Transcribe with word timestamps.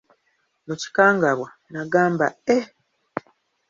Mu 0.65 0.73
kikangabwa, 0.81 1.47
n'agamba, 1.71 2.25
Eeh! 2.55 2.65